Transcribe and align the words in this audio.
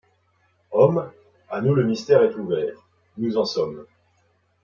Homme, 0.71 1.11
à 1.47 1.61
nous 1.61 1.75
le 1.75 1.83
mystère 1.83 2.23
est 2.23 2.33
ouvert. 2.33 2.73
Nous 3.19 3.37
en 3.37 3.45
sommes. 3.45 3.85